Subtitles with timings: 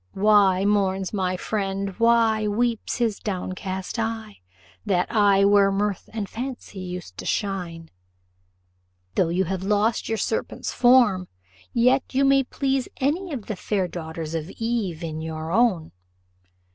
[0.13, 4.39] 'Why mourns my friend, why weeps his downcast eye?
[4.83, 7.91] That eye where mirth and fancy used to shine.'
[9.13, 11.27] Though you have lost your serpent's form,
[11.71, 15.91] yet you may please any of the fair daughters of Eve in your own."